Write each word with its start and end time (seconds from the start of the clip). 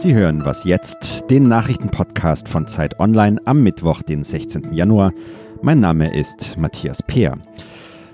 Sie 0.00 0.14
hören 0.14 0.46
was 0.46 0.64
jetzt, 0.64 1.24
den 1.28 1.42
Nachrichtenpodcast 1.42 2.48
von 2.48 2.66
Zeit 2.66 2.98
Online 3.00 3.38
am 3.44 3.62
Mittwoch, 3.62 4.00
den 4.00 4.24
16. 4.24 4.72
Januar. 4.72 5.12
Mein 5.60 5.78
Name 5.80 6.18
ist 6.18 6.56
Matthias 6.56 7.02
Peer. 7.02 7.36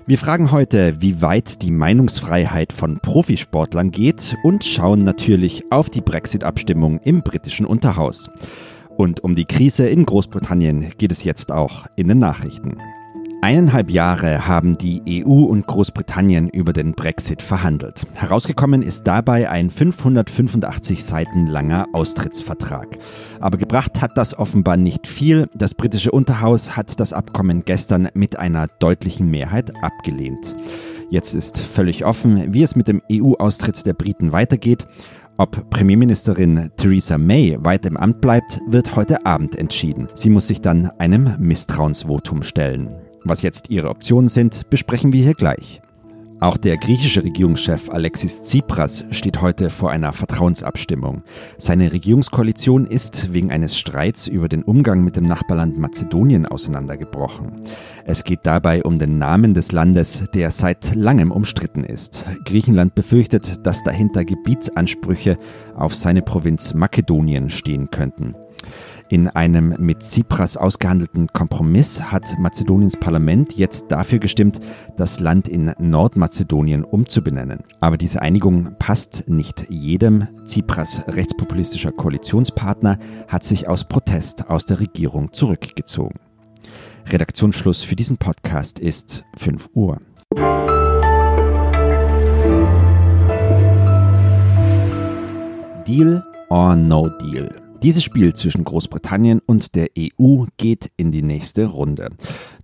Wir 0.05 0.17
fragen 0.17 0.51
heute, 0.51 0.99
wie 0.99 1.21
weit 1.21 1.61
die 1.61 1.71
Meinungsfreiheit 1.71 2.73
von 2.73 2.99
Profisportlern 2.99 3.91
geht 3.91 4.35
und 4.43 4.65
schauen 4.65 5.05
natürlich 5.05 5.63
auf 5.71 5.89
die 5.89 6.01
Brexit-Abstimmung 6.01 6.99
im 7.05 7.21
britischen 7.21 7.65
Unterhaus. 7.65 8.29
Und 8.97 9.23
um 9.23 9.33
die 9.33 9.45
Krise 9.45 9.87
in 9.87 10.05
Großbritannien 10.05 10.89
geht 10.97 11.13
es 11.13 11.23
jetzt 11.23 11.53
auch 11.53 11.85
in 11.95 12.09
den 12.09 12.19
Nachrichten. 12.19 12.75
Eineinhalb 13.39 13.91
Jahre 13.91 14.47
haben 14.47 14.79
die 14.79 15.23
EU 15.23 15.43
und 15.43 15.67
Großbritannien 15.67 16.49
über 16.49 16.73
den 16.73 16.93
Brexit 16.93 17.43
verhandelt. 17.43 18.07
Herausgekommen 18.15 18.81
ist 18.81 19.05
dabei 19.05 19.49
ein 19.49 19.69
585 19.69 21.05
Seiten 21.05 21.45
langer 21.45 21.85
Austrittsvertrag. 21.93 22.97
Aber 23.39 23.57
gebracht 23.57 24.01
hat 24.01 24.17
das 24.17 24.37
offenbar 24.37 24.75
nicht 24.75 25.05
viel. 25.05 25.49
Das 25.53 25.75
britische 25.75 26.11
Unterhaus 26.11 26.75
hat 26.75 26.99
das 26.99 27.13
Abkommen 27.13 27.63
gestern 27.63 28.09
mit 28.15 28.39
einer 28.39 28.67
deutlichen 28.79 29.29
Mehrheit 29.29 29.71
abgelehnt. 29.83 30.55
Jetzt 31.11 31.35
ist 31.35 31.59
völlig 31.59 32.05
offen, 32.05 32.53
wie 32.53 32.63
es 32.63 32.75
mit 32.75 32.87
dem 32.87 33.03
EU-Austritt 33.11 33.85
der 33.85 33.93
Briten 33.93 34.31
weitergeht. 34.31 34.87
Ob 35.37 35.69
Premierministerin 35.69 36.71
Theresa 36.75 37.19
May 37.19 37.57
weiter 37.61 37.89
im 37.89 37.97
Amt 37.97 38.19
bleibt, 38.19 38.59
wird 38.67 38.95
heute 38.95 39.27
Abend 39.27 39.55
entschieden. 39.55 40.07
Sie 40.15 40.31
muss 40.31 40.47
sich 40.47 40.61
dann 40.61 40.89
einem 40.97 41.35
Misstrauensvotum 41.37 42.41
stellen. 42.41 43.06
Was 43.29 43.41
jetzt 43.41 43.69
ihre 43.69 43.89
Optionen 43.89 44.29
sind, 44.29 44.69
besprechen 44.69 45.11
wir 45.11 45.21
hier 45.21 45.33
gleich. 45.33 45.81
Auch 46.39 46.55
der 46.55 46.77
griechische 46.77 47.23
Regierungschef 47.23 47.89
Alexis 47.89 48.43
Tsipras 48.43 49.03
steht 49.11 49.41
heute 49.41 49.69
vor 49.69 49.91
einer 49.91 50.13
Vertrauensabstimmung. 50.13 51.23
Seine 51.57 51.91
Regierungskoalition 51.91 52.85
ist 52.85 53.33
wegen 53.33 53.51
eines 53.51 53.77
Streits 53.77 54.27
über 54.27 54.47
den 54.47 54.63
Umgang 54.63 55.03
mit 55.03 55.17
dem 55.17 55.25
Nachbarland 55.25 55.77
Mazedonien 55.77 56.45
auseinandergebrochen. 56.45 57.53
Es 58.05 58.23
geht 58.23 58.41
dabei 58.43 58.83
um 58.83 58.97
den 58.97 59.17
Namen 59.17 59.55
des 59.55 59.73
Landes, 59.73 60.25
der 60.33 60.51
seit 60.51 60.95
langem 60.95 61.31
umstritten 61.31 61.83
ist. 61.83 62.23
Griechenland 62.45 62.95
befürchtet, 62.95 63.65
dass 63.65 63.83
dahinter 63.83 64.23
Gebietsansprüche 64.23 65.37
auf 65.75 65.95
seine 65.95 66.21
Provinz 66.21 66.73
Makedonien 66.73 67.49
stehen 67.49 67.91
könnten. 67.91 68.35
In 69.09 69.29
einem 69.29 69.73
mit 69.79 70.01
Tsipras 70.01 70.57
ausgehandelten 70.57 71.27
Kompromiss 71.27 72.01
hat 72.11 72.37
Mazedoniens 72.39 72.97
Parlament 72.97 73.53
jetzt 73.53 73.89
dafür 73.89 74.19
gestimmt, 74.19 74.59
das 74.97 75.21
Land 75.21 75.47
in 75.47 75.73
Nordmazedonien 75.79 76.83
umzubenennen. 76.83 77.63
Aber 77.79 77.97
diese 77.97 78.21
Einigung 78.21 78.75
passt 78.79 79.29
nicht 79.29 79.67
jedem. 79.69 80.27
Tsipras 80.45 81.03
rechtspopulistischer 81.07 81.93
Koalitionspartner 81.93 82.99
hat 83.29 83.45
sich 83.45 83.69
aus 83.69 83.85
Protest 83.85 84.49
aus 84.49 84.65
der 84.65 84.81
Regierung 84.81 85.31
zurückgezogen. 85.31 86.19
Redaktionsschluss 87.07 87.83
für 87.83 87.95
diesen 87.95 88.17
Podcast 88.17 88.77
ist 88.77 89.23
5 89.37 89.69
Uhr. 89.73 90.01
Deal 95.87 96.21
or 96.49 96.75
No 96.75 97.07
Deal? 97.21 97.66
Dieses 97.83 98.03
Spiel 98.03 98.33
zwischen 98.33 98.63
Großbritannien 98.63 99.39
und 99.45 99.75
der 99.75 99.89
EU 99.97 100.45
geht 100.57 100.91
in 100.97 101.11
die 101.11 101.21
nächste 101.21 101.65
Runde. 101.65 102.09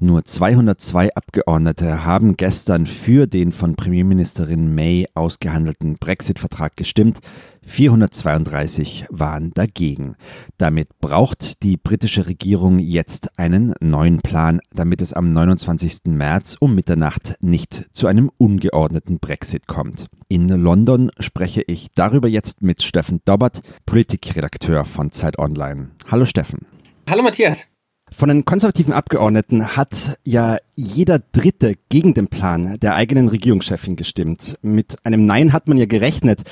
Nur 0.04 0.26
202 0.26 1.16
Abgeordnete 1.16 2.04
haben 2.04 2.36
gestern 2.36 2.88
für 2.88 3.26
den 3.26 3.54
von 3.54 3.76
Premierministerin 3.76 4.76
May 4.76 5.08
ausgehandelten 5.14 5.95
Brexit-Vertrag 5.95 6.76
gestimmt. 6.76 7.20
432 7.66 9.06
waren 9.10 9.52
dagegen. 9.54 10.18
Damit 10.58 10.90
braucht 11.00 11.64
die 11.64 11.78
britische 11.78 12.27
Regierung 12.27 12.80
jetzt 12.80 13.39
einen 13.39 13.76
neuen 13.80 14.20
Plan, 14.20 14.60
damit 14.73 15.02
es 15.02 15.14
am 15.14 15.32
29. 15.32 16.00
März 16.08 16.58
um 16.60 16.76
Mitternacht 16.76 17.36
nicht 17.39 17.95
zu 17.95 18.08
einem 18.08 18.30
ungeordneten 18.38 19.20
Brexit 19.20 19.67
kommt. 19.67 20.08
In 20.27 20.50
London 20.50 21.11
spreche 21.17 21.61
ich 21.66 21.94
darüber 21.95 22.27
jetzt 22.27 22.61
mit 22.61 22.83
Steffen 22.83 23.22
Dobbert, 23.23 23.61
Politikredakteur 23.86 24.83
von 24.83 25.14
Zeit 25.14 25.39
Online. 25.39 25.92
Hallo 26.11 26.26
Steffen. 26.26 26.67
Hallo 27.08 27.23
Matthias. 27.23 27.73
Von 28.16 28.30
den 28.30 28.46
konservativen 28.46 28.94
Abgeordneten 28.94 29.76
hat 29.76 30.20
ja 30.24 30.58
jeder 30.76 31.20
Dritte 31.20 31.76
gegen 31.90 32.14
den 32.14 32.28
Plan 32.28 32.78
der 32.80 32.96
eigenen 32.96 33.28
Regierungschefin 33.28 33.96
gestimmt. 33.96 34.56
Mit 34.62 34.98
einem 35.04 35.26
Nein 35.26 35.52
hat 35.52 35.68
man 35.68 35.78
ja 35.78 35.86
gerechnet, 35.86 36.44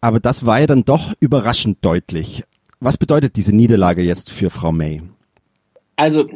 aber 0.00 0.18
das 0.18 0.46
war 0.46 0.60
ja 0.60 0.66
dann 0.66 0.84
doch 0.84 1.12
überraschend 1.20 1.84
deutlich. 1.84 2.42
Was 2.80 2.96
bedeutet 2.96 3.36
diese 3.36 3.54
Niederlage 3.54 4.02
jetzt 4.02 4.32
für 4.32 4.48
Frau 4.48 4.72
May? 4.72 5.02
Also 5.96 6.26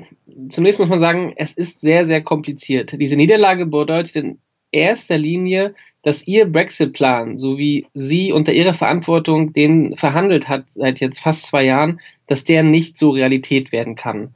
zunächst 0.50 0.78
muss 0.78 0.90
man 0.90 1.00
sagen, 1.00 1.32
es 1.36 1.54
ist 1.54 1.80
sehr, 1.80 2.04
sehr 2.04 2.22
kompliziert. 2.22 2.92
Diese 3.00 3.16
Niederlage 3.16 3.64
bedeutet 3.64 4.16
in 4.16 4.38
erster 4.70 5.16
Linie, 5.16 5.74
dass 6.02 6.26
ihr 6.26 6.44
Brexit-Plan, 6.44 7.38
so 7.38 7.56
wie 7.56 7.86
sie 7.94 8.32
unter 8.32 8.52
ihrer 8.52 8.74
Verantwortung 8.74 9.54
den 9.54 9.96
verhandelt 9.96 10.48
hat 10.48 10.66
seit 10.68 11.00
jetzt 11.00 11.20
fast 11.20 11.46
zwei 11.46 11.64
Jahren, 11.64 12.00
dass 12.26 12.44
der 12.44 12.62
nicht 12.62 12.98
so 12.98 13.10
Realität 13.10 13.72
werden 13.72 13.94
kann. 13.94 14.34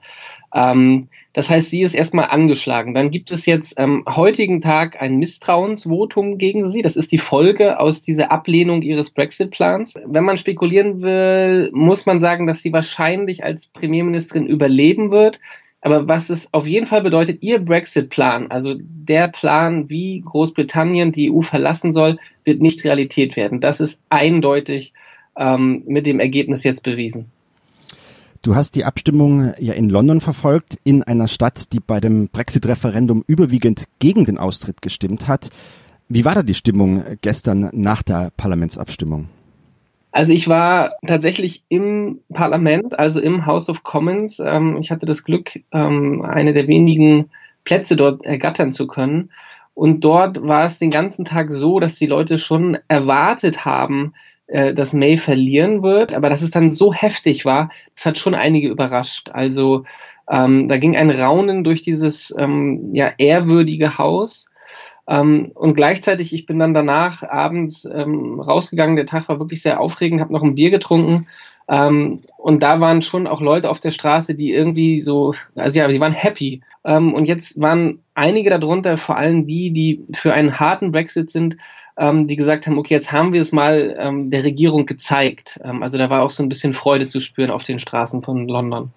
Ähm, 0.54 1.08
das 1.32 1.50
heißt, 1.50 1.70
sie 1.70 1.82
ist 1.82 1.94
erstmal 1.94 2.30
angeschlagen. 2.30 2.94
Dann 2.94 3.10
gibt 3.10 3.30
es 3.30 3.46
jetzt 3.46 3.78
am 3.78 4.04
heutigen 4.08 4.60
Tag 4.60 5.00
ein 5.00 5.16
Misstrauensvotum 5.16 6.38
gegen 6.38 6.68
sie. 6.68 6.82
Das 6.82 6.96
ist 6.96 7.12
die 7.12 7.18
Folge 7.18 7.78
aus 7.78 8.02
dieser 8.02 8.32
Ablehnung 8.32 8.82
ihres 8.82 9.10
Brexit-Plans. 9.10 9.94
Wenn 10.06 10.24
man 10.24 10.36
spekulieren 10.36 11.02
will, 11.02 11.70
muss 11.72 12.06
man 12.06 12.20
sagen, 12.20 12.46
dass 12.46 12.62
sie 12.62 12.72
wahrscheinlich 12.72 13.44
als 13.44 13.66
Premierministerin 13.66 14.46
überleben 14.46 15.10
wird. 15.10 15.38
Aber 15.80 16.08
was 16.08 16.28
es 16.28 16.52
auf 16.52 16.66
jeden 16.66 16.86
Fall 16.86 17.02
bedeutet, 17.02 17.42
ihr 17.42 17.60
Brexit-Plan, 17.60 18.50
also 18.50 18.74
der 18.78 19.28
Plan, 19.28 19.88
wie 19.88 20.22
Großbritannien 20.22 21.12
die 21.12 21.30
EU 21.30 21.40
verlassen 21.40 21.92
soll, 21.92 22.18
wird 22.42 22.60
nicht 22.60 22.82
Realität 22.84 23.36
werden. 23.36 23.60
Das 23.60 23.78
ist 23.78 24.00
eindeutig 24.08 24.92
ähm, 25.36 25.84
mit 25.86 26.06
dem 26.06 26.18
Ergebnis 26.18 26.64
jetzt 26.64 26.82
bewiesen. 26.82 27.30
Du 28.42 28.54
hast 28.54 28.76
die 28.76 28.84
Abstimmung 28.84 29.52
ja 29.58 29.74
in 29.74 29.88
London 29.88 30.20
verfolgt, 30.20 30.78
in 30.84 31.02
einer 31.02 31.26
Stadt, 31.26 31.72
die 31.72 31.80
bei 31.80 31.98
dem 31.98 32.28
Brexit-Referendum 32.28 33.24
überwiegend 33.26 33.84
gegen 33.98 34.24
den 34.24 34.38
Austritt 34.38 34.80
gestimmt 34.80 35.26
hat. 35.26 35.50
Wie 36.08 36.24
war 36.24 36.34
da 36.34 36.42
die 36.42 36.54
Stimmung 36.54 37.02
gestern 37.20 37.68
nach 37.72 38.02
der 38.02 38.30
Parlamentsabstimmung? 38.36 39.28
Also 40.12 40.32
ich 40.32 40.48
war 40.48 40.94
tatsächlich 41.06 41.64
im 41.68 42.20
Parlament, 42.32 42.98
also 42.98 43.20
im 43.20 43.44
House 43.44 43.68
of 43.68 43.82
Commons. 43.82 44.38
Ähm, 44.38 44.76
ich 44.80 44.90
hatte 44.90 45.04
das 45.04 45.24
Glück, 45.24 45.60
ähm, 45.72 46.22
eine 46.22 46.52
der 46.52 46.68
wenigen 46.68 47.30
Plätze 47.64 47.96
dort 47.96 48.24
ergattern 48.24 48.72
zu 48.72 48.86
können. 48.86 49.30
Und 49.74 50.00
dort 50.04 50.42
war 50.42 50.64
es 50.64 50.78
den 50.78 50.90
ganzen 50.90 51.24
Tag 51.24 51.52
so, 51.52 51.78
dass 51.78 51.96
die 51.96 52.06
Leute 52.06 52.38
schon 52.38 52.78
erwartet 52.88 53.64
haben, 53.64 54.14
äh, 54.48 54.74
dass 54.74 54.92
May 54.92 55.16
verlieren 55.16 55.82
wird, 55.82 56.14
aber 56.14 56.28
dass 56.30 56.42
es 56.42 56.50
dann 56.50 56.72
so 56.72 56.92
heftig 56.92 57.44
war, 57.44 57.70
das 57.94 58.06
hat 58.06 58.18
schon 58.18 58.34
einige 58.34 58.68
überrascht. 58.68 59.30
Also 59.32 59.84
ähm, 60.30 60.68
da 60.68 60.78
ging 60.78 60.96
ein 60.96 61.10
Raunen 61.10 61.64
durch 61.64 61.82
dieses 61.82 62.34
ähm, 62.38 62.94
ja, 62.94 63.12
ehrwürdige 63.18 63.98
Haus. 63.98 64.50
Ähm, 65.06 65.50
und 65.54 65.74
gleichzeitig, 65.74 66.32
ich 66.32 66.46
bin 66.46 66.58
dann 66.58 66.74
danach 66.74 67.22
abends 67.22 67.84
ähm, 67.86 68.40
rausgegangen, 68.40 68.96
der 68.96 69.06
Tag 69.06 69.28
war 69.28 69.38
wirklich 69.38 69.62
sehr 69.62 69.80
aufregend, 69.80 70.20
habe 70.20 70.32
noch 70.32 70.42
ein 70.42 70.54
Bier 70.54 70.70
getrunken. 70.70 71.26
Ähm, 71.68 72.20
und 72.38 72.62
da 72.62 72.80
waren 72.80 73.02
schon 73.02 73.26
auch 73.26 73.42
Leute 73.42 73.68
auf 73.68 73.78
der 73.78 73.90
Straße, 73.90 74.34
die 74.34 74.52
irgendwie 74.52 75.00
so, 75.00 75.34
also 75.54 75.78
ja, 75.78 75.90
sie 75.90 76.00
waren 76.00 76.12
happy. 76.12 76.62
Ähm, 76.84 77.12
und 77.12 77.28
jetzt 77.28 77.60
waren 77.60 78.00
einige 78.14 78.50
darunter, 78.50 78.96
vor 78.96 79.16
allem 79.16 79.46
die, 79.46 79.70
die 79.72 80.06
für 80.14 80.32
einen 80.32 80.58
harten 80.58 80.90
Brexit 80.90 81.30
sind, 81.30 81.56
die 81.98 82.36
gesagt 82.36 82.66
haben, 82.66 82.78
okay, 82.78 82.94
jetzt 82.94 83.10
haben 83.10 83.32
wir 83.32 83.40
es 83.40 83.52
mal 83.52 83.96
ähm, 83.98 84.30
der 84.30 84.44
Regierung 84.44 84.86
gezeigt. 84.86 85.58
Ähm, 85.62 85.82
also 85.82 85.98
da 85.98 86.08
war 86.10 86.22
auch 86.22 86.30
so 86.30 86.42
ein 86.42 86.48
bisschen 86.48 86.72
Freude 86.74 87.08
zu 87.08 87.20
spüren 87.20 87.50
auf 87.50 87.64
den 87.64 87.78
Straßen 87.78 88.22
von 88.22 88.46
London. 88.46 88.90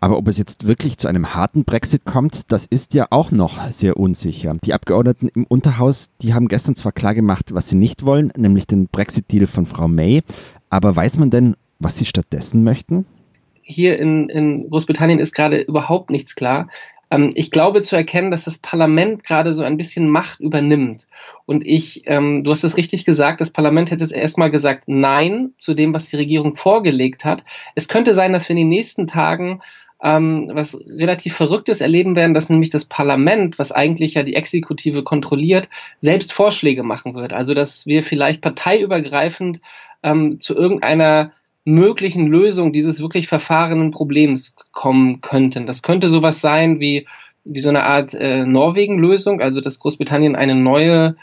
Aber 0.00 0.16
ob 0.16 0.26
es 0.28 0.38
jetzt 0.38 0.66
wirklich 0.66 0.96
zu 0.96 1.08
einem 1.08 1.34
harten 1.34 1.64
Brexit 1.64 2.06
kommt, 2.06 2.50
das 2.50 2.64
ist 2.64 2.94
ja 2.94 3.06
auch 3.10 3.30
noch 3.30 3.62
sehr 3.68 3.98
unsicher. 3.98 4.56
Die 4.64 4.72
Abgeordneten 4.72 5.28
im 5.28 5.44
Unterhaus, 5.44 6.10
die 6.22 6.32
haben 6.32 6.48
gestern 6.48 6.74
zwar 6.74 6.92
klar 6.92 7.14
gemacht, 7.14 7.52
was 7.54 7.68
sie 7.68 7.76
nicht 7.76 8.06
wollen, 8.06 8.32
nämlich 8.36 8.66
den 8.66 8.88
Brexit-Deal 8.88 9.46
von 9.46 9.66
Frau 9.66 9.88
May, 9.88 10.22
aber 10.70 10.96
weiß 10.96 11.18
man 11.18 11.28
denn, 11.28 11.54
was 11.78 11.98
sie 11.98 12.06
stattdessen 12.06 12.64
möchten? 12.64 13.04
Hier 13.62 13.98
in, 13.98 14.30
in 14.30 14.70
Großbritannien 14.70 15.18
ist 15.18 15.34
gerade 15.34 15.60
überhaupt 15.60 16.10
nichts 16.10 16.34
klar. 16.34 16.68
Ähm, 17.10 17.30
ich 17.34 17.50
glaube 17.50 17.82
zu 17.82 17.96
erkennen, 17.96 18.30
dass 18.30 18.44
das 18.44 18.58
Parlament 18.58 19.24
gerade 19.24 19.52
so 19.52 19.62
ein 19.62 19.76
bisschen 19.76 20.08
Macht 20.08 20.40
übernimmt. 20.40 21.06
Und 21.46 21.66
ich, 21.66 22.02
ähm, 22.06 22.44
du 22.44 22.50
hast 22.50 22.64
es 22.64 22.76
richtig 22.76 23.04
gesagt, 23.04 23.40
das 23.40 23.50
Parlament 23.50 23.90
hätte 23.90 24.04
jetzt 24.04 24.12
erstmal 24.12 24.50
gesagt 24.50 24.84
Nein 24.86 25.52
zu 25.56 25.74
dem, 25.74 25.92
was 25.92 26.08
die 26.10 26.16
Regierung 26.16 26.56
vorgelegt 26.56 27.24
hat. 27.24 27.44
Es 27.74 27.88
könnte 27.88 28.14
sein, 28.14 28.32
dass 28.32 28.48
wir 28.48 28.52
in 28.52 28.58
den 28.58 28.68
nächsten 28.68 29.06
Tagen 29.06 29.60
ähm, 30.02 30.50
was 30.52 30.78
relativ 30.98 31.36
Verrücktes 31.36 31.80
erleben 31.80 32.16
werden, 32.16 32.32
dass 32.32 32.48
nämlich 32.48 32.70
das 32.70 32.86
Parlament, 32.86 33.58
was 33.58 33.72
eigentlich 33.72 34.14
ja 34.14 34.22
die 34.22 34.34
Exekutive 34.34 35.02
kontrolliert, 35.02 35.68
selbst 36.00 36.32
Vorschläge 36.32 36.82
machen 36.82 37.14
wird. 37.14 37.32
Also 37.32 37.54
dass 37.54 37.86
wir 37.86 38.02
vielleicht 38.02 38.40
parteiübergreifend 38.40 39.60
ähm, 40.02 40.40
zu 40.40 40.56
irgendeiner 40.56 41.32
möglichen 41.64 42.26
Lösung 42.26 42.72
dieses 42.72 43.00
wirklich 43.00 43.28
verfahrenen 43.28 43.90
Problems 43.90 44.54
kommen 44.72 45.20
könnten. 45.20 45.66
Das 45.66 45.82
könnte 45.82 46.08
sowas 46.08 46.40
sein 46.40 46.80
wie, 46.80 47.06
wie 47.44 47.60
so 47.60 47.68
eine 47.68 47.84
Art 47.84 48.14
äh, 48.14 48.44
Norwegen-Lösung, 48.44 49.40
also 49.40 49.60
dass 49.60 49.78
Großbritannien 49.78 50.36
eine 50.36 50.54
neue, 50.54 51.16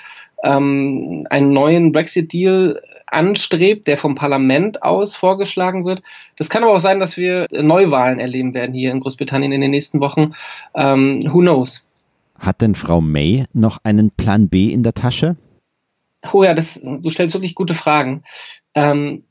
ähm, 0.44 1.26
einen 1.30 1.52
neuen 1.52 1.92
Brexit-Deal 1.92 2.82
anstrebt, 3.08 3.88
der 3.88 3.98
vom 3.98 4.16
Parlament 4.16 4.84
aus 4.84 5.16
vorgeschlagen 5.16 5.86
wird. 5.86 6.04
Das 6.36 6.50
kann 6.50 6.64
aber 6.64 6.74
auch 6.74 6.80
sein, 6.80 7.00
dass 7.00 7.18
wir 7.18 7.48
Neuwahlen 7.52 8.20
erleben 8.20 8.54
werden 8.54 8.76
hier 8.76 8.92
in 8.92 9.00
Großbritannien 9.00 9.52
in 9.52 9.62
den 9.62 9.72
nächsten 9.72 10.00
Wochen. 10.00 10.34
Ähm, 10.76 11.22
who 11.26 11.40
knows? 11.40 11.84
Hat 12.38 12.62
denn 12.62 12.76
Frau 12.76 13.02
May 13.02 13.46
noch 13.54 13.80
einen 13.84 14.12
Plan 14.12 14.50
B 14.50 14.72
in 14.72 14.84
der 14.84 14.94
Tasche? 14.94 15.38
Oh 16.34 16.44
ja, 16.44 16.54
das, 16.54 16.82
du 16.84 17.10
stellst 17.10 17.34
wirklich 17.34 17.56
gute 17.56 17.74
Fragen. 17.74 18.24
Ähm, 18.76 19.24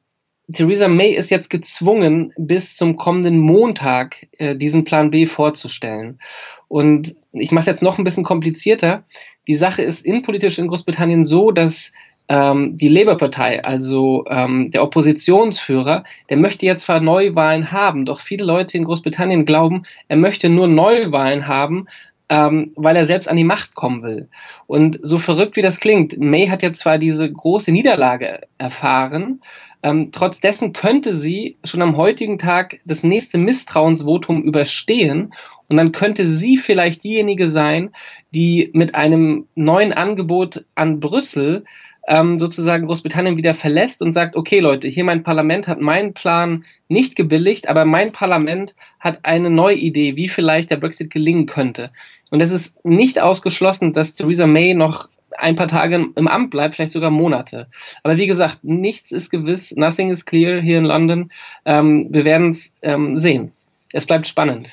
Theresa 0.52 0.87
May 0.88 1.10
ist 1.10 1.31
jetzt 1.31 1.50
gezwungen, 1.50 2.32
bis 2.37 2.76
zum 2.76 2.96
kommenden 2.96 3.38
Montag 3.38 4.26
äh, 4.38 4.54
diesen 4.54 4.84
Plan 4.84 5.10
B 5.10 5.26
vorzustellen. 5.26 6.20
Und 6.69 7.16
ich 7.32 7.50
mache 7.50 7.62
es 7.62 7.66
jetzt 7.66 7.82
noch 7.82 7.98
ein 7.98 8.04
bisschen 8.04 8.25
komplizierter. 8.25 9.04
Die 9.48 9.56
Sache 9.56 9.82
ist 9.82 10.06
innenpolitisch 10.06 10.58
in 10.58 10.69
Großbritannien 10.69 11.25
so, 11.25 11.50
dass 11.50 11.93
ähm, 12.28 12.76
die 12.76 12.88
Labour-Partei, 12.88 13.64
also 13.64 14.25
ähm, 14.28 14.70
der 14.70 14.82
Oppositionsführer, 14.82 16.04
der 16.28 16.37
möchte 16.37 16.66
jetzt 16.66 16.84
zwar 16.84 17.00
Neuwahlen 17.00 17.72
haben, 17.72 18.04
doch 18.04 18.20
viele 18.20 18.44
Leute 18.44 18.76
in 18.76 18.84
Großbritannien 18.84 19.44
glauben, 19.44 19.82
er 20.08 20.16
möchte 20.16 20.49
nur 20.49 20.66
Neuwahlen 20.66 21.46
haben, 21.46 21.87
ähm, 22.28 22.72
weil 22.75 22.96
er 22.96 23.06
selbst 23.06 23.28
an 23.28 23.37
die 23.37 23.44
Macht 23.44 23.75
kommen 23.75 24.02
will. 24.02 24.28
Und 24.66 24.99
so 25.02 25.19
verrückt 25.19 25.56
wie 25.56 25.62
das 25.62 25.78
klingt, 25.78 26.19
May 26.19 26.49
hat 26.49 26.62
ja 26.62 26.72
zwar 26.72 26.99
diese 26.99 27.31
große 27.31 27.70
Niederlage 27.70 28.40
erfahren, 28.58 29.40
ähm, 29.82 30.11
trotz 30.12 30.40
dessen 30.40 30.73
könnte 30.73 31.12
sie 31.12 31.56
schon 31.64 31.82
am 31.82 31.96
heutigen 31.96 32.38
Tag 32.38 32.81
das 32.84 33.02
nächste 33.02 33.38
Misstrauensvotum 33.38 34.43
überstehen 34.43 35.32
und 35.69 35.76
dann 35.76 35.93
könnte 35.93 36.26
sie 36.26 36.58
vielleicht 36.58 37.05
diejenige 37.05 37.49
sein, 37.49 37.90
die 38.34 38.70
mit 38.73 38.94
einem 38.94 39.46
neuen 39.55 39.93
Angebot 39.93 40.64
an 40.75 41.00
Brüssel 41.00 41.64
ähm, 42.06 42.38
sozusagen 42.38 42.87
Großbritannien 42.87 43.37
wieder 43.37 43.55
verlässt 43.55 44.00
und 44.00 44.12
sagt, 44.12 44.37
okay 44.37 44.61
Leute, 44.61 44.88
hier 44.88 45.05
mein 45.05 45.25
Parlament 45.25 45.67
hat 45.67 45.81
meinen 45.81 46.14
Plan 46.14 46.64
nicht 46.88 47.17
gebilligt, 47.17 47.69
aber 47.69 47.84
mein 47.84 48.12
Parlament 48.12 48.75
hat 49.00 49.25
eine 49.25 49.50
neue 49.50 49.76
Idee, 49.76 50.17
wie 50.17 50.28
vielleicht 50.28 50.70
der 50.70 50.76
Brexit 50.76 51.11
gelingen 51.11 51.46
könnte. 51.46 51.90
Und 52.31 52.40
es 52.40 52.52
ist 52.52 52.84
nicht 52.84 53.20
ausgeschlossen, 53.20 53.93
dass 53.93 54.14
Theresa 54.14 54.46
May 54.46 54.75
noch 54.75 55.08
ein 55.38 55.56
paar 55.56 55.68
Tage 55.68 56.08
im 56.14 56.28
Amt 56.28 56.50
bleibt, 56.50 56.74
vielleicht 56.74 56.92
sogar 56.92 57.10
Monate. 57.10 57.68
Aber 58.02 58.16
wie 58.16 58.26
gesagt, 58.26 58.64
nichts 58.64 59.12
ist 59.12 59.30
gewiss, 59.30 59.74
nothing 59.76 60.10
is 60.10 60.24
clear 60.24 60.60
hier 60.60 60.78
in 60.78 60.84
London. 60.84 61.30
Ähm, 61.64 62.08
wir 62.10 62.24
werden 62.24 62.50
es 62.50 62.74
ähm, 62.82 63.16
sehen. 63.16 63.52
Es 63.92 64.06
bleibt 64.06 64.26
spannend. 64.26 64.68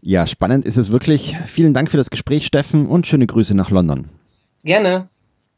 Ja, 0.00 0.26
spannend 0.26 0.64
ist 0.64 0.76
es 0.76 0.90
wirklich. 0.90 1.36
Vielen 1.46 1.74
Dank 1.74 1.90
für 1.90 1.96
das 1.96 2.10
Gespräch, 2.10 2.46
Steffen, 2.46 2.86
und 2.86 3.06
schöne 3.06 3.26
Grüße 3.26 3.56
nach 3.56 3.70
London. 3.70 4.08
Gerne. 4.62 5.08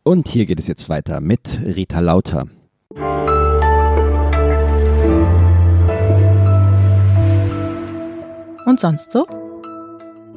Und 0.05 0.29
hier 0.29 0.47
geht 0.47 0.61
es 0.61 0.69
jetzt 0.69 0.89
weiter 0.89 1.21
mit 1.21 1.61
Rita 1.65 2.01
Lauter. 2.01 2.47
Und 8.65 8.81
sonst 8.81 9.13
so? 9.13 9.27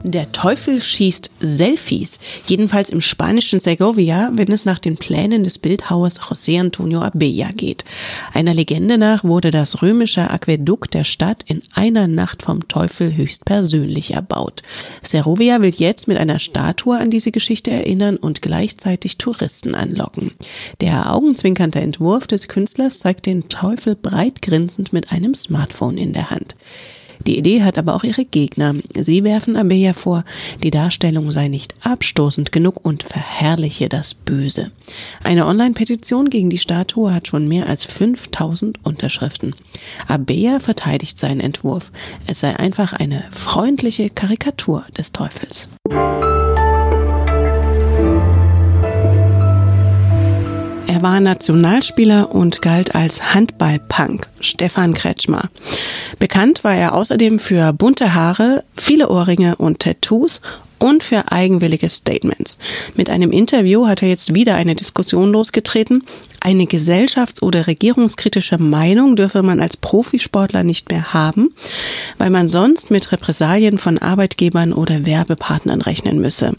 Der 0.03 0.31
Teufel 0.31 0.81
schießt 0.81 1.29
Selfies, 1.41 2.19
jedenfalls 2.47 2.89
im 2.89 3.01
spanischen 3.01 3.59
Segovia, 3.59 4.31
wenn 4.33 4.51
es 4.51 4.65
nach 4.65 4.79
den 4.79 4.97
Plänen 4.97 5.43
des 5.43 5.59
Bildhauers 5.59 6.19
José 6.19 6.59
Antonio 6.59 7.01
Abella 7.01 7.51
geht. 7.51 7.85
Einer 8.33 8.55
Legende 8.55 8.97
nach 8.97 9.23
wurde 9.23 9.51
das 9.51 9.83
römische 9.83 10.27
Aquädukt 10.31 10.95
der 10.95 11.03
Stadt 11.03 11.43
in 11.45 11.61
einer 11.73 12.07
Nacht 12.07 12.41
vom 12.41 12.67
Teufel 12.67 13.15
höchstpersönlich 13.15 14.15
erbaut. 14.15 14.63
Segovia 15.03 15.61
will 15.61 15.73
jetzt 15.75 16.07
mit 16.07 16.17
einer 16.17 16.39
Statue 16.39 16.97
an 16.97 17.11
diese 17.11 17.31
Geschichte 17.31 17.69
erinnern 17.69 18.17
und 18.17 18.41
gleichzeitig 18.41 19.19
Touristen 19.19 19.75
anlocken. 19.75 20.31
Der 20.81 21.13
augenzwinkernde 21.13 21.79
Entwurf 21.79 22.25
des 22.25 22.47
Künstlers 22.47 22.97
zeigt 22.97 23.27
den 23.27 23.49
Teufel 23.49 23.95
breit 23.95 24.41
grinsend 24.41 24.93
mit 24.93 25.11
einem 25.11 25.35
Smartphone 25.35 25.99
in 25.99 26.13
der 26.13 26.31
Hand. 26.31 26.55
Die 27.27 27.37
Idee 27.37 27.63
hat 27.63 27.77
aber 27.77 27.95
auch 27.95 28.03
ihre 28.03 28.25
Gegner. 28.25 28.75
Sie 28.97 29.23
werfen 29.23 29.55
Abeya 29.55 29.93
vor, 29.93 30.23
die 30.63 30.71
Darstellung 30.71 31.31
sei 31.31 31.47
nicht 31.47 31.75
abstoßend 31.81 32.51
genug 32.51 32.83
und 32.85 33.03
verherrliche 33.03 33.89
das 33.89 34.13
Böse. 34.13 34.71
Eine 35.23 35.45
Online-Petition 35.45 36.29
gegen 36.29 36.49
die 36.49 36.57
Statue 36.57 37.13
hat 37.13 37.27
schon 37.27 37.47
mehr 37.47 37.67
als 37.67 37.85
5000 37.85 38.79
Unterschriften. 38.83 39.55
Abeya 40.07 40.59
verteidigt 40.59 41.19
seinen 41.19 41.39
Entwurf. 41.39 41.91
Es 42.27 42.39
sei 42.39 42.55
einfach 42.57 42.93
eine 42.93 43.23
freundliche 43.31 44.09
Karikatur 44.09 44.85
des 44.97 45.11
Teufels. 45.11 45.69
Er 50.91 51.01
war 51.01 51.21
Nationalspieler 51.21 52.35
und 52.35 52.61
galt 52.61 52.95
als 52.95 53.33
Handballpunk, 53.33 54.27
Stefan 54.41 54.93
Kretschmer. 54.93 55.49
Bekannt 56.19 56.65
war 56.65 56.75
er 56.75 56.93
außerdem 56.95 57.39
für 57.39 57.71
bunte 57.71 58.13
Haare, 58.13 58.65
viele 58.75 59.07
Ohrringe 59.07 59.55
und 59.55 59.79
Tattoos 59.79 60.41
und 60.81 61.03
für 61.03 61.31
eigenwillige 61.31 61.89
Statements. 61.89 62.57
Mit 62.95 63.09
einem 63.09 63.31
Interview 63.31 63.87
hat 63.87 64.01
er 64.01 64.09
jetzt 64.09 64.33
wieder 64.33 64.55
eine 64.55 64.75
Diskussion 64.75 65.31
losgetreten. 65.31 66.03
Eine 66.39 66.63
gesellschafts- 66.63 67.43
oder 67.43 67.67
regierungskritische 67.67 68.57
Meinung 68.57 69.15
dürfe 69.15 69.43
man 69.43 69.59
als 69.59 69.77
Profisportler 69.77 70.63
nicht 70.63 70.89
mehr 70.89 71.13
haben, 71.13 71.53
weil 72.17 72.31
man 72.31 72.49
sonst 72.49 72.89
mit 72.89 73.11
Repressalien 73.11 73.77
von 73.77 73.99
Arbeitgebern 73.99 74.73
oder 74.73 75.05
Werbepartnern 75.05 75.81
rechnen 75.81 76.19
müsse. 76.19 76.55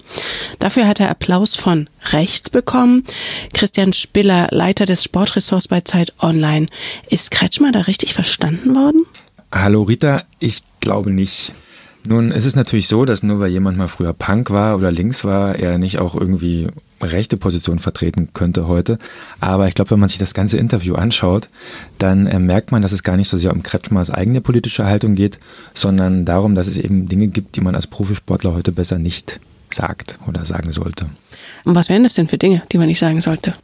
Dafür 0.60 0.86
hat 0.86 1.00
er 1.00 1.10
Applaus 1.10 1.56
von 1.56 1.88
rechts 2.12 2.48
bekommen. 2.48 3.04
Christian 3.52 3.92
Spiller, 3.92 4.46
Leiter 4.52 4.86
des 4.86 5.02
Sportressorts 5.02 5.66
bei 5.66 5.80
Zeit 5.80 6.12
Online. 6.20 6.68
Ist 7.10 7.32
Kretschmer 7.32 7.72
da 7.72 7.80
richtig 7.80 8.14
verstanden 8.14 8.76
worden? 8.76 9.04
Hallo 9.50 9.82
Rita, 9.82 10.22
ich 10.38 10.62
glaube 10.80 11.10
nicht. 11.10 11.52
Nun, 12.04 12.32
es 12.32 12.46
ist 12.46 12.56
natürlich 12.56 12.88
so, 12.88 13.04
dass 13.04 13.22
nur 13.22 13.38
weil 13.38 13.50
jemand 13.50 13.78
mal 13.78 13.86
früher 13.86 14.12
Punk 14.12 14.50
war 14.50 14.76
oder 14.76 14.90
links 14.90 15.24
war, 15.24 15.54
er 15.54 15.78
nicht 15.78 16.00
auch 16.00 16.16
irgendwie 16.16 16.68
rechte 17.00 17.36
Position 17.36 17.78
vertreten 17.78 18.30
könnte 18.32 18.66
heute. 18.66 18.98
Aber 19.40 19.68
ich 19.68 19.74
glaube, 19.74 19.92
wenn 19.92 20.00
man 20.00 20.08
sich 20.08 20.18
das 20.18 20.34
ganze 20.34 20.58
Interview 20.58 20.94
anschaut, 20.94 21.48
dann 21.98 22.26
äh, 22.26 22.38
merkt 22.38 22.72
man, 22.72 22.82
dass 22.82 22.92
es 22.92 23.02
gar 23.02 23.16
nicht 23.16 23.28
so 23.28 23.36
sehr 23.36 23.52
um 23.52 23.62
Kretschmers 23.62 24.10
eigene 24.10 24.40
politische 24.40 24.84
Haltung 24.84 25.14
geht, 25.14 25.38
sondern 25.74 26.24
darum, 26.24 26.54
dass 26.54 26.66
es 26.66 26.78
eben 26.78 27.08
Dinge 27.08 27.28
gibt, 27.28 27.56
die 27.56 27.60
man 27.60 27.74
als 27.74 27.86
Profisportler 27.86 28.54
heute 28.54 28.72
besser 28.72 28.98
nicht 28.98 29.40
sagt 29.70 30.18
oder 30.26 30.44
sagen 30.44 30.72
sollte. 30.72 31.06
Und 31.64 31.74
was 31.74 31.88
wären 31.88 32.02
das 32.02 32.14
denn 32.14 32.28
für 32.28 32.38
Dinge, 32.38 32.62
die 32.72 32.78
man 32.78 32.88
nicht 32.88 32.98
sagen 32.98 33.20
sollte? 33.20 33.54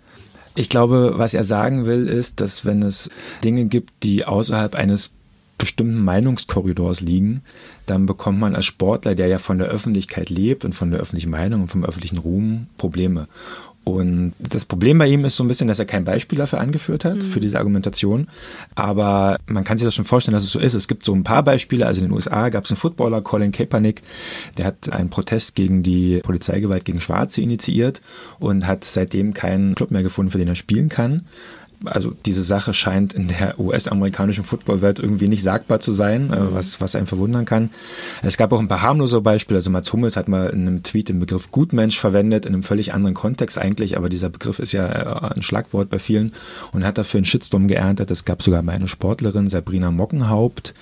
Ich 0.55 0.69
glaube, 0.69 1.15
was 1.17 1.35
er 1.35 1.45
sagen 1.45 1.87
will, 1.87 2.09
ist, 2.09 2.41
dass 2.41 2.65
wenn 2.65 2.83
es 2.83 3.11
Dinge 3.45 3.67
gibt, 3.67 4.03
die 4.03 4.25
außerhalb 4.25 4.75
eines 4.75 5.11
bestimmten 5.59 6.03
Meinungskorridors 6.03 7.01
liegen, 7.01 7.43
dann 7.87 8.07
bekommt 8.07 8.39
man 8.39 8.55
als 8.55 8.67
Sportler, 8.67 9.15
der 9.15 9.27
ja 9.27 9.39
von 9.39 9.59
der 9.59 9.69
Öffentlichkeit 9.69 10.31
lebt 10.31 10.65
und 10.65 10.75
von 10.75 10.91
der 10.91 11.01
öffentlichen 11.01 11.31
Meinung 11.31 11.63
und 11.63 11.69
vom 11.69 11.85
öffentlichen 11.85 12.19
Ruhm, 12.19 12.69
Probleme. 12.79 13.29
Und 13.85 14.35
das 14.39 14.67
Problem 14.67 14.99
bei 14.99 15.09
ihm 15.09 15.25
ist 15.25 15.37
so 15.37 15.45
ein 15.45 15.49
bisschen, 15.49 15.69
dass 15.69 15.79
er 15.79 15.87
kein 15.87 16.05
Beispiel 16.05 16.39
dafür 16.39 16.61
angeführt 16.61 17.07
hat, 17.07 17.17
mhm. 17.17 17.23
für 17.23 17.41
diese 17.41 17.59
Argumentation. 17.59 18.29
Aber 18.75 19.39
man 19.47 19.65
kann 19.65 19.79
sich 19.79 19.87
das 19.87 19.95
schon 19.95 20.05
vorstellen, 20.05 20.35
dass 20.35 20.45
es 20.45 20.53
so 20.53 20.59
ist. 20.59 20.75
Es 20.75 20.89
gibt 20.89 21.07
so 21.07 21.15
ein 21.15 21.25
paar 21.25 21.43
Beispiele. 21.43 21.87
Also 21.87 22.03
in 22.03 22.09
den 22.09 22.13
USA 22.13 22.51
gab 22.51 22.67
es 22.67 22.71
einen 22.71 22.77
Footballer, 22.77 23.23
Colin 23.23 23.51
Kaepernick, 23.51 24.03
der 24.59 24.67
hat 24.67 24.93
einen 24.93 25.09
Protest 25.09 25.55
gegen 25.55 25.83
die 25.83 26.19
Polizeigewalt 26.19 26.85
gegen 26.85 27.01
Schwarze 27.01 27.41
initiiert 27.41 28.03
und 28.39 28.67
hat 28.67 28.85
seitdem 28.85 29.33
keinen 29.33 29.75
Club 29.75 29.91
mehr 29.91 30.03
gefunden, 30.03 30.33
für 30.33 30.39
den 30.39 30.49
er 30.49 30.55
spielen 30.55 30.91
kann 30.91 31.25
also 31.85 32.13
diese 32.27 32.43
Sache 32.43 32.75
scheint 32.75 33.15
in 33.15 33.29
der 33.29 33.59
US-amerikanischen 33.61 34.45
Footballwelt 34.45 34.99
irgendwie 34.99 35.29
nicht 35.29 35.43
sagbar 35.43 35.81
zu 35.81 35.93
sein, 35.93 36.33
äh, 36.33 36.41
mhm. 36.41 36.55
was, 36.55 36.81
was 36.81 36.97
einen 36.97 37.07
verwundern 37.07 37.45
kann. 37.45 37.71
Es 38.23 38.37
gab 38.37 38.53
auch 38.53 38.59
ein 38.59 38.69
paar 38.69 38.83
harmlose 38.83 39.21
Beispiele. 39.21 39.59
Also 39.59 39.71
Mats 39.71 39.93
Hummels 39.93 40.17
hat 40.17 40.29
mal 40.29 40.49
in 40.51 40.63
einem 40.63 40.83
Tweet 40.83 41.09
den 41.09 41.21
Begriff 41.21 41.51
Gutmensch 41.51 41.99
verwendet, 41.99 42.47
in 42.47 42.55
einem 42.55 42.63
völlig 42.63 42.93
anderen 42.95 43.15
Kontext 43.15 43.59
eigentlich, 43.59 43.97
aber 43.97 44.09
dieser 44.09 44.29
Begriff 44.29 44.59
ist 44.59 44.73
ja 44.73 44.87
äh, 44.89 45.35
ein 45.35 45.43
Schlagwort 45.43 45.91
bei 45.91 45.99
vielen 45.99 46.33
und 46.73 46.85
hat 46.85 46.99
dafür 46.99 47.19
einen 47.19 47.25
Shitstorm 47.25 47.69
geerntet. 47.69 48.11
Es 48.11 48.25
gab 48.25 48.43
sogar 48.43 48.63
meine 48.63 48.89
Sportlerin 48.89 49.49
Sabrina 49.49 49.91
Mockenhaupt, 49.91 50.75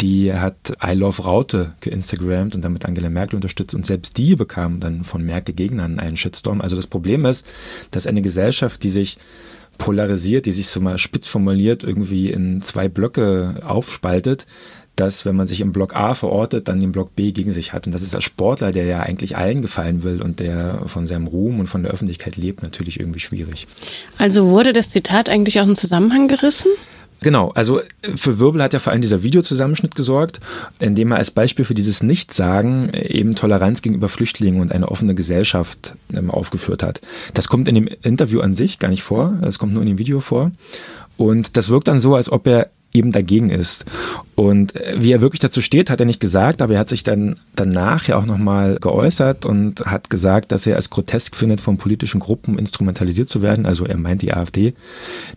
die 0.00 0.32
hat 0.32 0.72
I 0.84 0.94
Love 0.94 1.22
Raute 1.22 1.74
geinstagrammt 1.80 2.54
und 2.54 2.64
damit 2.64 2.86
Angela 2.86 3.10
Merkel 3.10 3.36
unterstützt 3.36 3.74
und 3.74 3.86
selbst 3.86 4.18
die 4.18 4.34
bekam 4.34 4.80
dann 4.80 5.04
von 5.04 5.22
Merkel-Gegnern 5.22 5.98
einen 5.98 6.16
Shitstorm. 6.16 6.60
Also 6.60 6.74
das 6.74 6.86
Problem 6.86 7.24
ist, 7.24 7.46
dass 7.90 8.06
eine 8.06 8.22
Gesellschaft, 8.22 8.82
die 8.82 8.90
sich 8.90 9.18
polarisiert, 9.80 10.44
die 10.44 10.52
sich 10.52 10.68
so 10.68 10.78
mal 10.78 10.98
spitz 10.98 11.26
formuliert 11.26 11.82
irgendwie 11.82 12.30
in 12.30 12.60
zwei 12.60 12.88
Blöcke 12.88 13.62
aufspaltet, 13.64 14.46
dass 14.94 15.24
wenn 15.24 15.34
man 15.34 15.46
sich 15.46 15.62
im 15.62 15.72
Block 15.72 15.96
A 15.96 16.14
verortet, 16.14 16.68
dann 16.68 16.80
den 16.80 16.92
Block 16.92 17.16
B 17.16 17.32
gegen 17.32 17.52
sich 17.52 17.72
hat. 17.72 17.86
Und 17.86 17.94
das 17.94 18.02
ist 18.02 18.14
als 18.14 18.24
Sportler, 18.24 18.72
der 18.72 18.84
ja 18.84 19.00
eigentlich 19.00 19.38
allen 19.38 19.62
gefallen 19.62 20.02
will 20.02 20.20
und 20.20 20.38
der 20.38 20.82
von 20.84 21.06
seinem 21.06 21.26
Ruhm 21.26 21.60
und 21.60 21.66
von 21.66 21.82
der 21.82 21.92
Öffentlichkeit 21.92 22.36
lebt, 22.36 22.62
natürlich 22.62 23.00
irgendwie 23.00 23.20
schwierig. 23.20 23.66
Also 24.18 24.48
wurde 24.48 24.74
das 24.74 24.90
Zitat 24.90 25.30
eigentlich 25.30 25.58
aus 25.58 25.66
dem 25.66 25.74
Zusammenhang 25.74 26.28
gerissen? 26.28 26.70
Genau, 27.22 27.50
also 27.50 27.80
für 28.14 28.38
Wirbel 28.38 28.62
hat 28.62 28.72
ja 28.72 28.78
vor 28.78 28.92
allem 28.92 29.02
dieser 29.02 29.22
Videozusammenschnitt 29.22 29.94
gesorgt, 29.94 30.40
in 30.78 30.94
dem 30.94 31.12
er 31.12 31.18
als 31.18 31.30
Beispiel 31.30 31.64
für 31.64 31.74
dieses 31.74 32.02
Nichtsagen 32.02 32.92
eben 32.94 33.34
Toleranz 33.34 33.82
gegenüber 33.82 34.08
Flüchtlingen 34.08 34.60
und 34.60 34.72
eine 34.72 34.88
offene 34.88 35.14
Gesellschaft 35.14 35.94
ähm, 36.14 36.30
aufgeführt 36.30 36.82
hat. 36.82 37.00
Das 37.34 37.48
kommt 37.48 37.68
in 37.68 37.74
dem 37.74 37.88
Interview 38.02 38.40
an 38.40 38.54
sich 38.54 38.78
gar 38.78 38.88
nicht 38.88 39.02
vor, 39.02 39.38
das 39.42 39.58
kommt 39.58 39.74
nur 39.74 39.82
in 39.82 39.88
dem 39.88 39.98
Video 39.98 40.20
vor. 40.20 40.50
Und 41.18 41.58
das 41.58 41.68
wirkt 41.68 41.88
dann 41.88 42.00
so, 42.00 42.14
als 42.14 42.32
ob 42.32 42.46
er 42.46 42.70
eben 42.92 43.12
dagegen 43.12 43.50
ist. 43.50 43.84
Und 44.34 44.74
wie 44.96 45.12
er 45.12 45.20
wirklich 45.20 45.40
dazu 45.40 45.60
steht, 45.60 45.90
hat 45.90 46.00
er 46.00 46.06
nicht 46.06 46.20
gesagt, 46.20 46.62
aber 46.62 46.74
er 46.74 46.80
hat 46.80 46.88
sich 46.88 47.04
dann 47.04 47.36
danach 47.54 48.08
ja 48.08 48.16
auch 48.16 48.26
nochmal 48.26 48.78
geäußert 48.80 49.46
und 49.46 49.80
hat 49.86 50.10
gesagt, 50.10 50.50
dass 50.52 50.66
er 50.66 50.76
es 50.76 50.90
grotesk 50.90 51.36
findet, 51.36 51.60
von 51.60 51.76
politischen 51.76 52.20
Gruppen 52.20 52.58
instrumentalisiert 52.58 53.28
zu 53.28 53.42
werden. 53.42 53.66
Also 53.66 53.84
er 53.84 53.96
meint 53.96 54.22
die 54.22 54.32
AfD, 54.32 54.74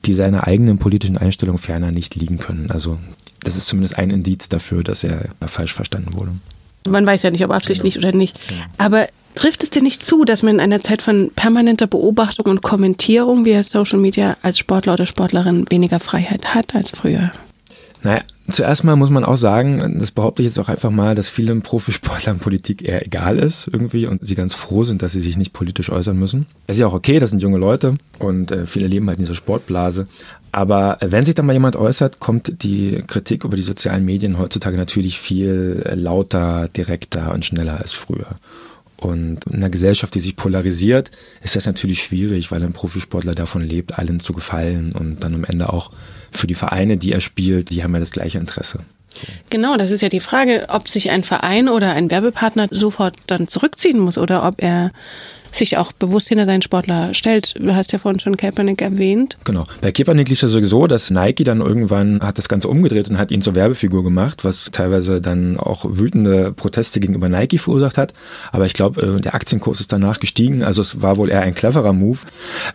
die 0.05 0.13
seiner 0.13 0.47
eigenen 0.47 0.77
politischen 0.77 1.17
Einstellung 1.17 1.57
ferner 1.57 1.91
nicht 1.91 2.15
liegen 2.15 2.39
können. 2.39 2.71
Also 2.71 2.97
das 3.43 3.57
ist 3.57 3.67
zumindest 3.67 3.97
ein 3.97 4.09
Indiz 4.09 4.49
dafür, 4.49 4.83
dass 4.83 5.03
er 5.03 5.29
falsch 5.45 5.73
verstanden 5.73 6.13
wurde. 6.13 6.31
Man 6.87 7.05
weiß 7.05 7.23
ja 7.23 7.31
nicht, 7.31 7.43
ob 7.43 7.51
absichtlich 7.51 7.95
genau. 7.95 8.07
oder 8.07 8.17
nicht. 8.17 8.47
Genau. 8.47 8.61
Aber 8.77 9.07
Trifft 9.35 9.63
es 9.63 9.71
dir 9.71 9.81
nicht 9.81 10.05
zu, 10.05 10.25
dass 10.25 10.43
man 10.43 10.55
in 10.55 10.59
einer 10.59 10.81
Zeit 10.81 11.01
von 11.01 11.31
permanenter 11.35 11.87
Beobachtung 11.87 12.45
und 12.45 12.61
Kommentierung 12.61 13.45
via 13.45 13.63
Social 13.63 13.97
Media 13.97 14.37
als 14.43 14.59
Sportler 14.59 14.93
oder 14.93 15.07
Sportlerin 15.07 15.65
weniger 15.69 15.99
Freiheit 15.99 16.53
hat 16.53 16.75
als 16.75 16.91
früher? 16.91 17.31
Naja, 18.03 18.21
zuerst 18.49 18.83
mal 18.83 18.95
muss 18.95 19.09
man 19.09 19.23
auch 19.23 19.37
sagen, 19.37 19.99
das 19.99 20.11
behaupte 20.11 20.41
ich 20.41 20.47
jetzt 20.47 20.59
auch 20.59 20.69
einfach 20.69 20.91
mal, 20.91 21.15
dass 21.15 21.29
vielen 21.29 21.61
Profisportlern 21.61 22.39
Politik 22.39 22.81
eher 22.83 23.05
egal 23.05 23.39
ist 23.39 23.67
irgendwie 23.71 24.05
und 24.05 24.25
sie 24.25 24.35
ganz 24.35 24.53
froh 24.53 24.83
sind, 24.83 25.01
dass 25.01 25.13
sie 25.13 25.21
sich 25.21 25.37
nicht 25.37 25.53
politisch 25.53 25.89
äußern 25.89 26.17
müssen. 26.17 26.45
Ist 26.67 26.79
ja 26.79 26.87
auch 26.87 26.93
okay, 26.93 27.19
das 27.19 27.29
sind 27.29 27.41
junge 27.41 27.57
Leute 27.57 27.95
und 28.19 28.51
äh, 28.51 28.65
viele 28.65 28.87
leben 28.87 29.07
halt 29.07 29.19
in 29.19 29.25
dieser 29.25 29.35
Sportblase. 29.35 30.07
Aber 30.51 30.97
wenn 31.01 31.25
sich 31.25 31.33
dann 31.33 31.47
mal 31.47 31.53
jemand 31.53 31.75
äußert, 31.75 32.19
kommt 32.19 32.63
die 32.63 33.03
Kritik 33.07 33.43
über 33.43 33.55
die 33.55 33.63
sozialen 33.63 34.05
Medien 34.05 34.37
heutzutage 34.37 34.77
natürlich 34.77 35.17
viel 35.17 35.83
lauter, 35.95 36.67
direkter 36.67 37.33
und 37.33 37.43
schneller 37.43 37.79
als 37.79 37.93
früher. 37.93 38.35
Und 39.03 39.39
in 39.45 39.55
einer 39.55 39.69
Gesellschaft, 39.69 40.15
die 40.15 40.19
sich 40.19 40.35
polarisiert, 40.35 41.11
ist 41.41 41.55
das 41.55 41.65
natürlich 41.65 42.01
schwierig, 42.01 42.51
weil 42.51 42.63
ein 42.63 42.73
Profisportler 42.73 43.35
davon 43.35 43.61
lebt, 43.61 43.99
allen 43.99 44.19
zu 44.19 44.33
gefallen 44.33 44.93
und 44.93 45.23
dann 45.23 45.35
am 45.35 45.43
Ende 45.43 45.71
auch 45.71 45.91
für 46.31 46.47
die 46.47 46.55
Vereine, 46.55 46.97
die 46.97 47.11
er 47.11 47.21
spielt, 47.21 47.69
die 47.69 47.83
haben 47.83 47.93
ja 47.93 47.99
das 47.99 48.11
gleiche 48.11 48.37
Interesse. 48.37 48.79
Genau, 49.49 49.77
das 49.77 49.91
ist 49.91 50.01
ja 50.01 50.09
die 50.09 50.19
Frage, 50.19 50.67
ob 50.69 50.87
sich 50.87 51.11
ein 51.11 51.23
Verein 51.23 51.69
oder 51.69 51.93
ein 51.93 52.09
Werbepartner 52.09 52.67
sofort 52.71 53.15
dann 53.27 53.47
zurückziehen 53.47 53.99
muss 53.99 54.17
oder 54.17 54.47
ob 54.47 54.61
er 54.63 54.91
sich 55.53 55.77
auch 55.77 55.91
bewusst 55.91 56.29
hinter 56.29 56.45
seinen 56.45 56.61
Sportler 56.61 57.13
stellt. 57.13 57.55
Du 57.59 57.73
hast 57.75 57.91
ja 57.91 57.99
vorhin 57.99 58.19
schon 58.19 58.37
Kaepernick 58.37 58.81
erwähnt. 58.81 59.37
Genau. 59.43 59.65
Bei 59.81 59.91
Kaepernick 59.91 60.29
lief 60.29 60.39
es 60.39 60.41
ja 60.41 60.47
sowieso, 60.47 60.87
dass 60.87 61.11
Nike 61.11 61.43
dann 61.43 61.61
irgendwann 61.61 62.21
hat 62.21 62.37
das 62.37 62.49
Ganze 62.49 62.67
umgedreht 62.67 63.09
und 63.09 63.17
hat 63.17 63.31
ihn 63.31 63.41
zur 63.41 63.55
Werbefigur 63.55 64.03
gemacht, 64.03 64.43
was 64.43 64.69
teilweise 64.71 65.21
dann 65.21 65.57
auch 65.57 65.85
wütende 65.87 66.51
Proteste 66.51 66.99
gegenüber 66.99 67.29
Nike 67.29 67.57
verursacht 67.57 67.97
hat. 67.97 68.13
Aber 68.51 68.65
ich 68.65 68.73
glaube, 68.73 69.01
äh, 69.01 69.21
der 69.21 69.35
Aktienkurs 69.35 69.79
ist 69.79 69.93
danach 69.93 70.19
gestiegen. 70.19 70.63
Also 70.63 70.81
es 70.81 71.01
war 71.01 71.17
wohl 71.17 71.29
eher 71.29 71.41
ein 71.41 71.55
cleverer 71.55 71.93
Move. 71.93 72.19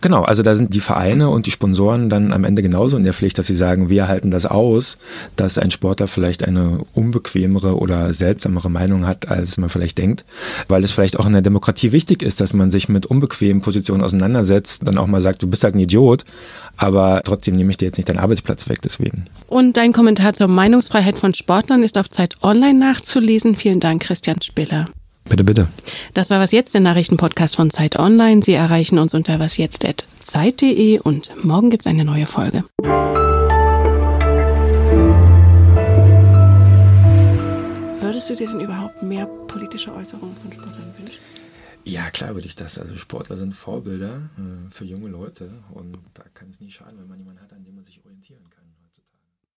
Genau, 0.01 0.23
also 0.23 0.43
da 0.43 0.55
sind 0.55 0.73
die 0.73 0.79
Vereine 0.79 1.29
und 1.29 1.45
die 1.45 1.51
Sponsoren 1.51 2.09
dann 2.09 2.31
am 2.33 2.43
Ende 2.43 2.61
genauso 2.61 2.97
in 2.97 3.03
der 3.03 3.13
Pflicht, 3.13 3.37
dass 3.37 3.47
sie 3.47 3.55
sagen, 3.55 3.89
wir 3.89 4.07
halten 4.07 4.31
das 4.31 4.45
aus, 4.45 4.97
dass 5.35 5.57
ein 5.57 5.71
Sportler 5.71 6.07
vielleicht 6.07 6.43
eine 6.47 6.79
unbequemere 6.93 7.77
oder 7.77 8.13
seltsamere 8.13 8.69
Meinung 8.69 9.05
hat, 9.05 9.27
als 9.27 9.57
man 9.57 9.69
vielleicht 9.69 9.97
denkt. 9.97 10.25
Weil 10.67 10.83
es 10.83 10.91
vielleicht 10.91 11.19
auch 11.19 11.25
in 11.25 11.33
der 11.33 11.41
Demokratie 11.41 11.91
wichtig 11.91 12.23
ist, 12.23 12.41
dass 12.41 12.53
man 12.53 12.68
man 12.69 12.71
sich 12.71 12.87
mit 12.87 13.07
unbequemen 13.07 13.61
Positionen 13.61 14.03
auseinandersetzt, 14.03 14.83
dann 14.85 14.97
auch 14.97 15.07
mal 15.07 15.21
sagt, 15.21 15.41
du 15.41 15.47
bist 15.47 15.63
halt 15.63 15.75
ein 15.75 15.79
Idiot, 15.79 16.23
aber 16.77 17.21
trotzdem 17.25 17.55
nehme 17.55 17.71
ich 17.71 17.77
dir 17.77 17.85
jetzt 17.85 17.97
nicht 17.97 18.07
deinen 18.07 18.19
Arbeitsplatz 18.19 18.69
weg 18.69 18.81
deswegen. 18.83 19.25
Und 19.47 19.75
dein 19.75 19.91
Kommentar 19.91 20.35
zur 20.35 20.47
Meinungsfreiheit 20.47 21.17
von 21.17 21.33
Sportlern 21.33 21.83
ist 21.83 21.97
auf 21.97 22.09
Zeit 22.09 22.35
Online 22.43 22.77
nachzulesen. 22.77 23.55
Vielen 23.55 23.79
Dank, 23.79 24.03
Christian 24.03 24.41
Spiller. 24.41 24.85
Bitte, 25.27 25.43
bitte. 25.43 25.67
Das 26.13 26.29
war 26.29 26.39
Was 26.39 26.51
Jetzt, 26.51 26.73
der 26.73 26.81
Nachrichtenpodcast 26.81 27.55
von 27.55 27.71
Zeit 27.71 27.97
Online. 27.97 28.41
Sie 28.43 28.53
erreichen 28.53 28.99
uns 28.99 29.13
unter 29.13 29.39
wasjetzt.zeit.de 29.39 30.99
und 30.99 31.31
morgen 31.43 31.69
gibt 31.69 31.85
es 31.85 31.89
eine 31.89 32.05
neue 32.05 32.25
Folge. 32.25 32.63
Würdest 38.01 38.29
du 38.29 38.35
dir 38.35 38.47
denn 38.47 38.61
überhaupt 38.61 39.01
mehr 39.01 39.25
politische 39.47 39.93
Äußerungen 39.93 40.35
von 40.41 40.51
Sportlern 40.51 40.93
wünschen? 40.97 41.28
Ja, 41.89 42.11
klar 42.11 42.35
würde 42.35 42.45
ich 42.47 42.55
das. 42.55 42.77
Also 42.77 42.95
Sportler 42.95 43.35
sind 43.35 43.53
Vorbilder 43.55 44.29
äh, 44.37 44.69
für 44.69 44.85
junge 44.85 45.09
Leute 45.09 45.63
und 45.71 45.97
da 46.13 46.23
kann 46.33 46.49
es 46.51 46.59
nie 46.59 46.69
schaden, 46.69 46.99
wenn 46.99 47.07
man 47.07 47.17
jemanden 47.17 47.41
hat, 47.41 47.51
an 47.53 47.63
dem 47.63 47.75
man 47.75 47.83
sich 47.83 48.03
orientieren 48.05 48.47
kann. 48.49 48.58